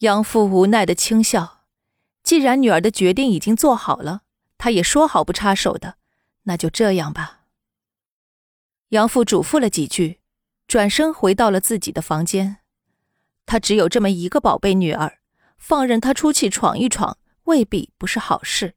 [0.00, 1.64] 杨父无奈的轻笑，
[2.22, 4.22] 既然女儿的决定已经做好了，
[4.56, 5.96] 他也说好不插手的，
[6.44, 7.40] 那就这样吧。
[8.90, 10.20] 杨父嘱咐了几句，
[10.66, 12.56] 转身回到了自己的房间。
[13.44, 15.18] 他只有这么一个宝贝女儿，
[15.58, 18.74] 放任她出去闯一闯，未必不是好事。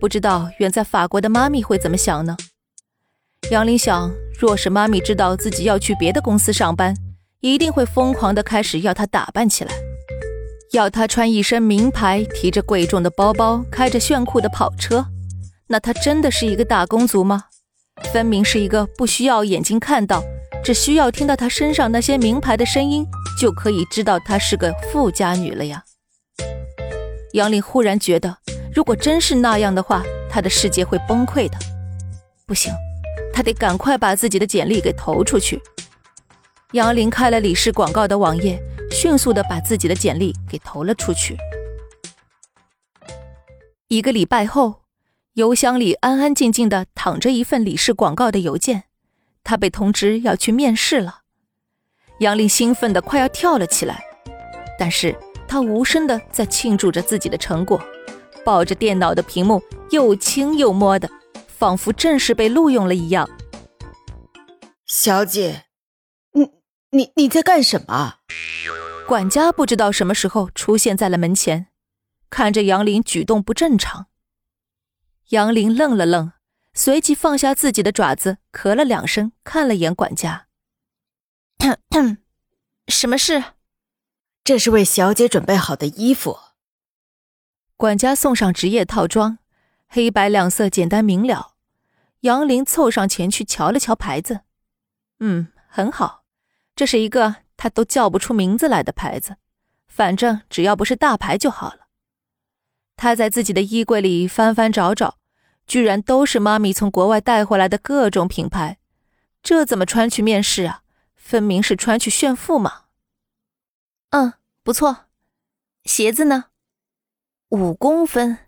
[0.00, 2.34] 不知道远在法国的妈咪会怎么想呢？
[3.50, 6.96] 杨林想，若是妈咪知道自己要去别的公司上班，
[7.42, 9.72] 一定会疯狂的开始要她打扮起来，
[10.72, 15.04] 要她穿一身名牌，提着贵重的包包，开着炫酷的跑车。
[15.66, 17.46] 那她真的是一个大公族吗？
[18.12, 20.22] 分明是一个不需要眼睛看到，
[20.62, 23.04] 只需要听到她身上那些名牌的声音。
[23.40, 25.82] 就可以知道她是个富家女了呀。
[27.32, 28.36] 杨林忽然觉得，
[28.72, 31.56] 如果真是那样的话，他的世界会崩溃的。
[32.46, 32.72] 不行，
[33.32, 35.60] 他得赶快把自己的简历给投出去。
[36.72, 38.58] 杨林开了李氏广告的网页，
[38.90, 41.36] 迅速的把自己的简历给投了出去。
[43.88, 44.80] 一个礼拜后，
[45.34, 48.84] 邮箱里安安静静的躺着一份李氏广告的邮件，
[49.44, 51.20] 他被通知要去面试了。
[52.20, 54.02] 杨林兴奋的快要跳了起来，
[54.78, 55.14] 但是
[55.46, 57.78] 他无声的在庆祝着自己的成果，
[58.46, 61.06] 抱着电脑的屏幕又亲又摸的，
[61.46, 63.28] 仿佛正式被录用了一样。
[64.86, 65.64] 小姐，
[66.94, 68.18] 你你你在干什么？
[69.08, 71.68] 管家不知道什么时候出现在了门前，
[72.28, 74.08] 看着杨林举动不正常，
[75.30, 76.32] 杨林愣了愣，
[76.74, 80.48] 随即放下自己的爪子，咳了两声，看了眼管家。
[82.88, 83.42] 什么事？
[84.44, 86.38] 这是为小姐准备好的衣服。
[87.78, 89.38] 管家送上职业套装，
[89.88, 91.54] 黑白两色，简单明了。
[92.20, 94.40] 杨林凑上前去瞧了瞧牌子，
[95.20, 96.21] 嗯，很好，
[96.74, 99.36] 这是一个他都叫不出名字来的牌子，
[99.86, 101.86] 反正只要不是大牌就好了。
[102.96, 105.18] 他在自己的衣柜里翻翻找找，
[105.66, 108.78] 居然都是妈咪从国外带回来的各种品牌，
[109.42, 110.82] 这怎么穿去面试啊？
[111.14, 112.86] 分明是穿去炫富嘛！
[114.10, 115.06] 嗯，不错。
[115.84, 116.46] 鞋子呢？
[117.48, 118.38] 五公分。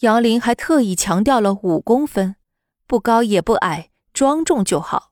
[0.00, 2.36] 杨林还特意强调了五公分，
[2.86, 5.11] 不高也不矮，庄重就好。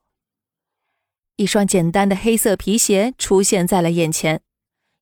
[1.41, 4.41] 一双简单的黑色皮鞋出现在了眼前，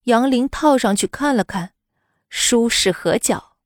[0.05, 1.71] 杨林套上去看了看，
[2.29, 3.57] 舒适合脚。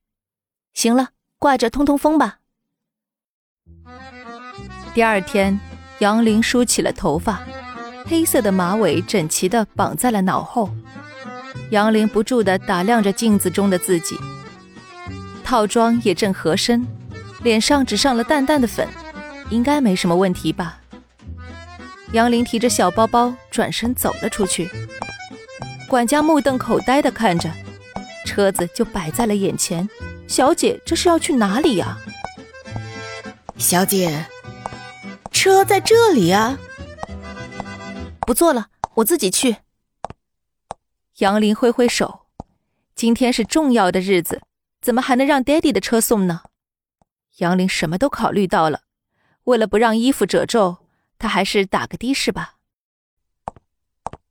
[0.74, 2.40] 行了，挂着通通风吧。
[4.96, 5.60] 第二天，
[6.00, 7.44] 杨林梳起了头发。
[8.08, 10.74] 黑色的马尾整齐地绑在了脑后，
[11.70, 14.18] 杨林不住地打量着镜子中的自己。
[15.44, 16.88] 套装也正合身，
[17.44, 18.88] 脸上只上了淡淡的粉，
[19.52, 20.80] 应该没什么问题吧？
[22.14, 24.70] 杨林提着小包包转身走了出去。
[25.90, 27.52] 管家目瞪口呆的看着，
[28.24, 29.90] 车子就摆在了眼前。
[30.28, 31.98] 小姐，这是要去哪里呀？
[33.58, 34.28] 小姐，
[35.32, 36.58] 车在这里啊。
[38.22, 39.58] 不坐了，我自己去。
[41.18, 42.28] 杨林挥挥手，
[42.96, 44.42] 今天是重要的日子，
[44.82, 46.42] 怎么还能让爹地的车送呢？
[47.38, 48.82] 杨林什么都考虑到了，
[49.46, 50.78] 为了不让衣服褶皱，
[51.24, 52.58] 他还是打个的士吧。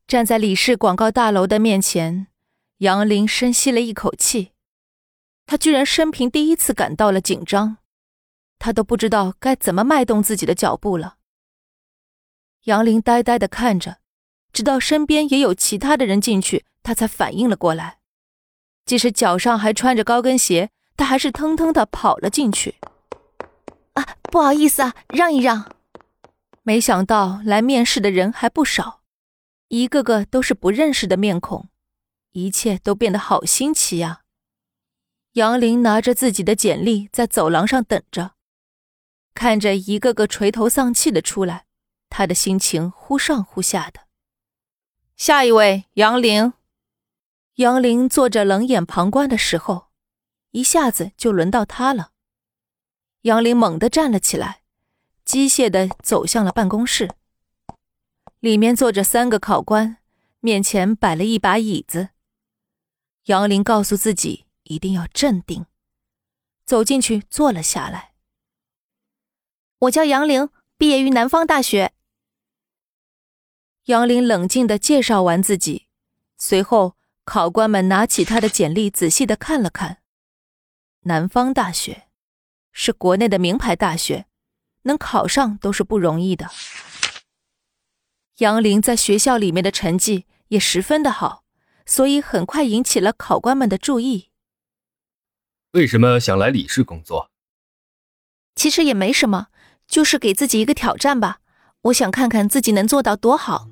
[0.06, 2.26] 站在李氏广告大楼的面前，
[2.78, 4.52] 杨林深吸了一口气，
[5.46, 7.78] 他居然生平第一次感到了紧张，
[8.58, 11.16] 他都不知道该怎么迈动自己的脚步了。
[12.64, 13.96] 杨林呆呆的看着，
[14.52, 18.00] 直到身边也有其他的人进去，他才反应了过来。
[18.84, 22.74] 即使脚上还穿着高跟鞋，他还是腾腾的跑了进去。
[23.94, 25.74] 啊，不好意思啊，让一让。
[26.62, 29.02] 没想到来面试的人还不少，
[29.68, 31.68] 一个个都是不认识的面孔，
[32.32, 34.22] 一切都变得好新奇呀。
[35.32, 38.34] 杨林拿着自己的简历在走廊上等着，
[39.34, 41.66] 看着一个个垂头丧气的出来。
[42.08, 44.00] 他的心情忽上忽下的。
[45.16, 46.52] 下一位，杨玲。
[47.54, 49.88] 杨玲坐着冷眼旁观的时候，
[50.50, 52.10] 一下子就轮到他了。
[53.22, 54.61] 杨玲猛地站了起来，
[55.32, 57.10] 机械的走向了办公室。
[58.40, 59.96] 里面坐着三个考官，
[60.40, 62.10] 面前摆了一把椅子。
[63.24, 65.64] 杨玲告诉自己一定要镇定，
[66.66, 68.12] 走进去坐了下来。
[69.78, 71.94] 我叫杨玲，毕业于南方大学。
[73.84, 75.86] 杨林冷静的介绍完自己，
[76.36, 80.02] 随后考官们拿起他的简历，仔细的看了看。
[81.04, 82.08] 南方大学
[82.70, 84.26] 是国内的名牌大学，
[84.82, 86.50] 能考上都是不容易的。
[88.38, 91.44] 杨林在学校里面的成绩也十分的好，
[91.86, 94.30] 所以很快引起了考官们的注意。
[95.72, 97.30] 为什么想来李氏工作？
[98.54, 99.46] 其实也没什么，
[99.86, 101.38] 就是给自己一个挑战吧。
[101.84, 103.68] 我想看看自己能做到多好。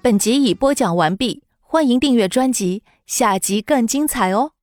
[0.00, 4.53] 本集已播讲完毕，欢迎订阅专辑，下集更精彩哦。